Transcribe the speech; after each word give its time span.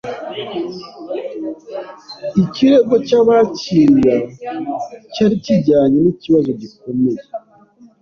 Ikirego 2.43 2.93
cyabakiriya 3.07 4.17
cyari 5.13 5.35
kijyanye 5.43 5.97
nikibazo 6.01 6.49
gikomeye. 6.61 7.21